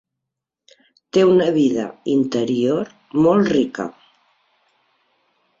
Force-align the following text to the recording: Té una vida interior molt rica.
Té 1.17 1.25
una 1.31 1.49
vida 1.57 1.85
interior 2.15 2.81
molt 3.29 3.53
rica. 3.59 3.89